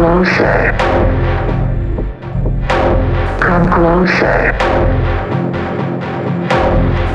closer. 0.00 0.72
Come 3.38 3.66
closer. 3.70 4.56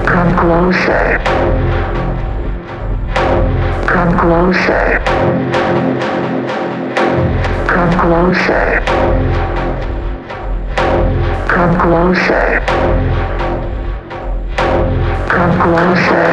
Come 0.05 0.31
closer. 0.37 1.17
Come 3.87 4.11
closer. 4.21 5.01
Come 7.73 7.91
closer. 7.97 8.83
Come 11.47 11.73
closer. 11.81 12.61
Come 15.33 15.53
closer. 15.65 16.25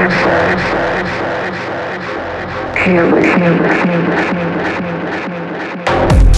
Here 2.85 3.07
with 3.11 3.25
you, 3.25 3.53
with 3.63 3.79
you, 3.87 3.99
with 4.11 4.33
you, 4.35 4.45
with 4.57 4.81
you. 4.81 6.32